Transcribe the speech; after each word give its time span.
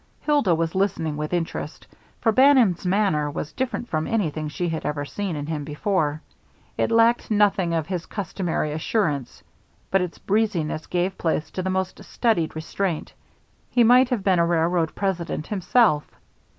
Hilda 0.21 0.55
was 0.55 0.73
listening 0.73 1.15
with 1.15 1.31
interest, 1.31 1.85
for 2.21 2.31
Bannon's 2.31 2.87
manner 2.87 3.29
was 3.29 3.53
different 3.53 3.87
from 3.87 4.07
anything 4.07 4.49
she 4.49 4.67
had 4.67 4.83
ever 4.83 5.05
seen 5.05 5.35
in 5.35 5.45
him 5.45 5.63
before. 5.63 6.23
It 6.75 6.89
lacked 6.89 7.29
nothing 7.29 7.75
of 7.75 7.85
his 7.85 8.07
customary 8.07 8.71
assurance, 8.71 9.43
but 9.91 10.01
its 10.01 10.17
breeziness 10.17 10.87
gave 10.87 11.19
place 11.19 11.51
to 11.51 11.61
the 11.61 11.69
most 11.69 12.03
studied 12.03 12.55
restraint; 12.55 13.13
he 13.69 13.83
might 13.83 14.09
have 14.09 14.23
been 14.23 14.39
a 14.39 14.45
railroad 14.47 14.95
president 14.95 15.45
himself. 15.45 16.03